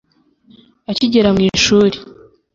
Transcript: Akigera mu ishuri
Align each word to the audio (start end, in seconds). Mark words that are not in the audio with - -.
Akigera 0.91 1.29
mu 1.35 1.41
ishuri 1.49 1.97